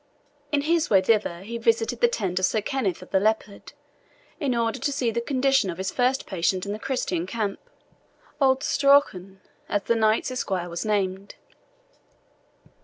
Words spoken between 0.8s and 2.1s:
way thither he visited the